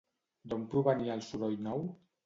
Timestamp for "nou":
1.71-1.89